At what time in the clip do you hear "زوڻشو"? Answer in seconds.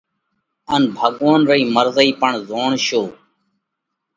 2.47-3.01